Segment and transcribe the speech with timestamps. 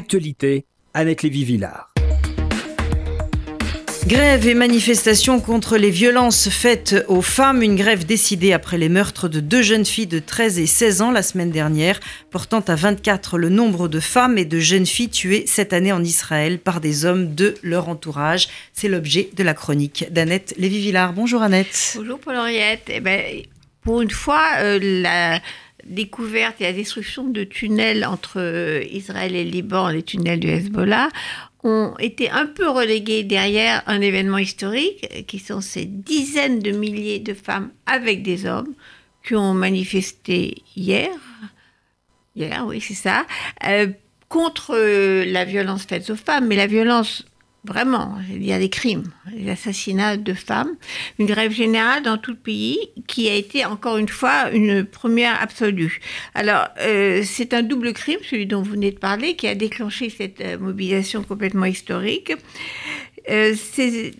[0.00, 1.92] Actualité, Annette Lévy-Villard.
[4.06, 7.60] Grève et manifestation contre les violences faites aux femmes.
[7.62, 11.10] Une grève décidée après les meurtres de deux jeunes filles de 13 et 16 ans
[11.10, 12.00] la semaine dernière,
[12.30, 16.02] portant à 24 le nombre de femmes et de jeunes filles tuées cette année en
[16.02, 18.48] Israël par des hommes de leur entourage.
[18.72, 21.12] C'est l'objet de la chronique d'Annette Lévy-Villard.
[21.12, 21.92] Bonjour Annette.
[21.96, 22.84] Bonjour Paul-Henriette.
[22.88, 23.42] Eh ben,
[23.82, 25.40] pour une fois, euh, la
[25.86, 31.08] découverte et la destruction de tunnels entre euh, Israël et Liban, les tunnels du Hezbollah,
[31.62, 37.18] ont été un peu relégués derrière un événement historique, qui sont ces dizaines de milliers
[37.18, 38.72] de femmes avec des hommes
[39.26, 41.10] qui ont manifesté hier,
[42.34, 43.26] hier, oui, c'est ça,
[43.66, 43.88] euh,
[44.28, 44.74] contre
[45.26, 47.26] la violence faite aux femmes, mais la violence
[47.64, 50.76] Vraiment, il y a des crimes, des assassinats de femmes,
[51.18, 55.40] une grève générale dans tout le pays qui a été encore une fois une première
[55.42, 56.00] absolue.
[56.34, 60.08] Alors, euh, c'est un double crime, celui dont vous venez de parler, qui a déclenché
[60.08, 62.32] cette euh, mobilisation complètement historique.
[63.28, 64.12] Euh, c'est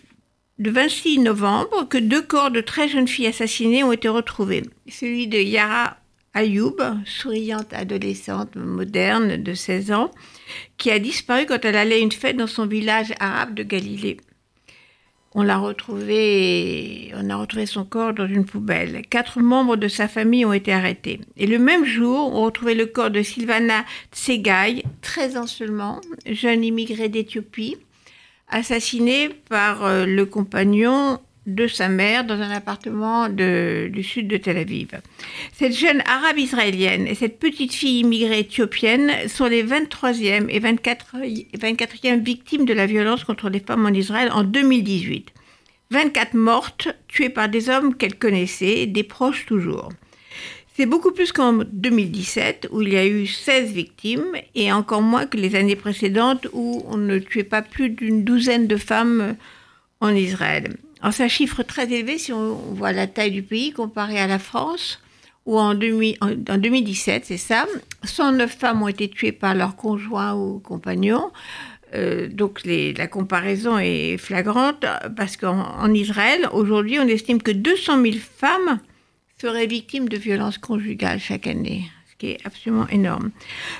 [0.59, 4.61] le 26 novembre que deux corps de très jeunes filles assassinées ont été retrouvés.
[4.87, 5.97] Celui de Yara
[6.33, 10.11] Ayoub, souriante adolescente moderne de 16 ans,
[10.77, 14.17] qui a disparu quand elle allait à une fête dans son village arabe de Galilée.
[15.33, 19.01] On l'a retrouvé, on a retrouvé son corps dans une poubelle.
[19.09, 21.21] Quatre membres de sa famille ont été arrêtés.
[21.37, 26.65] Et le même jour, on retrouvait le corps de Sylvana Tsegaï, 13 ans seulement, jeune
[26.65, 27.77] immigrée d'Éthiopie,
[28.49, 34.57] assassinée par euh, le compagnon de sa mère dans un appartement du sud de Tel
[34.57, 34.89] Aviv.
[35.53, 41.15] Cette jeune arabe israélienne et cette petite fille immigrée éthiopienne sont les 23e et 24,
[41.57, 45.31] 24e victimes de la violence contre les femmes en Israël en 2018.
[45.89, 49.89] 24 mortes, tuées par des hommes qu'elles connaissaient, des proches toujours.
[50.73, 55.25] C'est beaucoup plus qu'en 2017, où il y a eu 16 victimes, et encore moins
[55.25, 59.35] que les années précédentes, où on ne tuait pas plus d'une douzaine de femmes
[59.99, 60.77] en Israël.
[61.01, 64.27] Alors c'est un chiffre très élevé si on voit la taille du pays comparé à
[64.27, 64.99] la France,
[65.45, 67.65] où en, 2017, c'est ça,
[68.03, 71.31] 109 femmes ont été tuées par leur conjoint ou compagnon.
[71.93, 74.85] Euh, donc la comparaison est flagrante
[75.17, 78.79] parce qu'en Israël, aujourd'hui, on estime que 200 000 femmes
[79.41, 81.83] seraient victimes de violences conjugales chaque année,
[82.21, 83.31] qui est absolument énorme.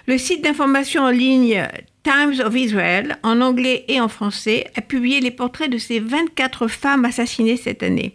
[0.08, 1.68] Le site d'information en ligne
[2.04, 6.68] Times of Israel, en anglais et en français, a publié les portraits de ces 24
[6.68, 8.14] femmes assassinées cette année.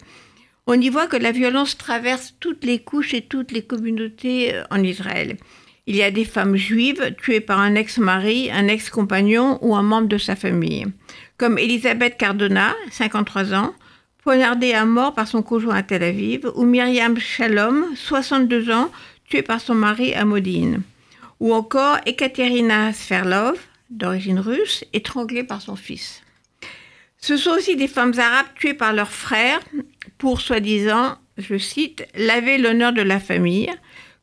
[0.67, 4.65] On y voit que la violence traverse toutes les couches et toutes les communautés euh,
[4.73, 5.37] en Israël.
[5.87, 10.09] Il y a des femmes juives tuées par un ex-mari, un ex-compagnon ou un membre
[10.09, 10.87] de sa famille,
[11.37, 13.73] comme Elisabeth Cardona, 53 ans,
[14.25, 18.91] poignardée à mort par son conjoint à Tel Aviv, ou Myriam Shalom, 62 ans,
[19.29, 20.83] tuée par son mari à Modine,
[21.41, 23.59] ou encore Ekaterina Sverlov,
[23.91, 26.23] d'origine russe, étranglée par son fils.
[27.19, 29.61] Ce sont aussi des femmes arabes tuées par leurs frères
[30.19, 33.71] pour, soi-disant, je cite, laver l'honneur de la famille,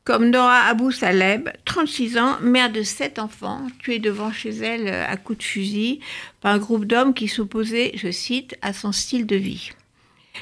[0.03, 5.15] comme Nora Abou Saleb, 36 ans, mère de sept enfants, tuée devant chez elle à
[5.15, 5.99] coups de fusil
[6.41, 9.71] par un groupe d'hommes qui s'opposaient, je cite, à son style de vie.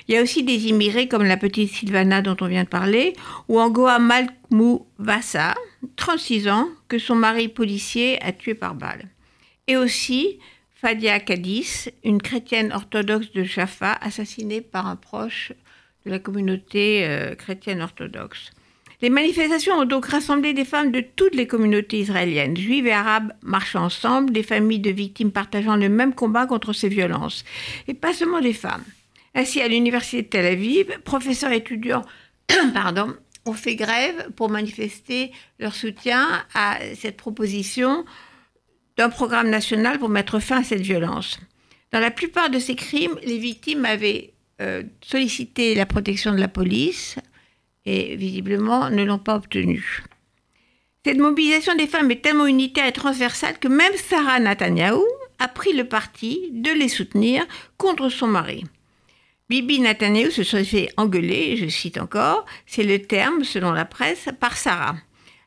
[0.07, 3.13] Il y a aussi des immigrés comme la petite Sylvana dont on vient de parler,
[3.47, 5.56] ou Angoa Malkmou Vassa,
[5.96, 9.07] 36 ans, que son mari policier a tué par balle.
[9.68, 10.40] Et aussi
[10.81, 15.53] Fadia Kadis, une chrétienne orthodoxe de Jaffa, assassinée par un proche
[16.06, 18.51] de la communauté euh, chrétienne orthodoxe.
[19.01, 23.34] Les manifestations ont donc rassemblé des femmes de toutes les communautés israéliennes, juives et arabes
[23.41, 27.44] marchant ensemble, des familles de victimes partageant le même combat contre ces violences.
[27.88, 28.84] Et pas seulement des femmes.
[29.34, 32.03] Ainsi, à l'université de Tel Aviv, professeurs et étudiants
[33.46, 38.06] ont fait grève pour manifester leur soutien à cette proposition
[38.97, 41.40] d'un programme national pour mettre fin à cette violence.
[41.92, 46.48] Dans la plupart de ces crimes, les victimes avaient euh, sollicité la protection de la
[46.48, 47.16] police
[47.86, 50.03] et visiblement ne l'ont pas obtenue.
[51.03, 55.01] Cette mobilisation des femmes est tellement unitaire et transversale que même Sarah Netanyahu
[55.39, 57.44] a pris le parti de les soutenir
[57.77, 58.66] contre son mari.
[59.51, 64.30] Bibi Netanyahu se serait fait engueuler, je cite encore, c'est le terme, selon la presse,
[64.39, 64.95] par Sarah.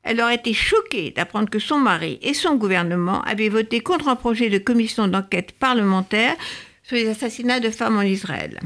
[0.03, 4.15] Elle aurait été choquée d'apprendre que son mari et son gouvernement avaient voté contre un
[4.15, 6.37] projet de commission d'enquête parlementaire
[6.83, 8.61] sur les assassinats de femmes en Israël.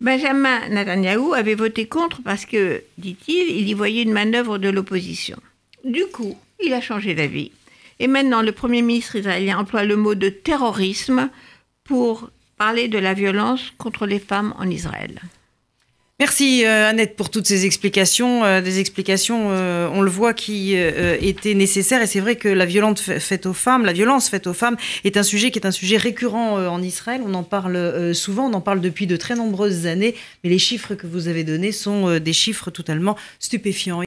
[0.00, 5.38] Benjamin Netanyahu avait voté contre parce que, dit-il, il y voyait une manœuvre de l'opposition.
[5.84, 7.50] Du coup, il a changé d'avis.
[7.98, 11.30] Et maintenant, le Premier ministre israélien emploie le mot de terrorisme
[11.82, 15.20] pour parler de la violence contre les femmes en Israël.
[16.18, 20.74] Merci euh, Annette pour toutes ces explications, euh, des explications, euh, on le voit, qui
[20.74, 22.00] étaient nécessaires.
[22.00, 25.18] Et c'est vrai que la violence faite aux femmes, la violence faite aux femmes, est
[25.18, 27.20] un sujet qui est un sujet récurrent en Israël.
[27.22, 30.94] On en parle souvent, on en parle depuis de très nombreuses années, mais les chiffres
[30.94, 34.00] que vous avez donnés sont des chiffres totalement stupéfiants.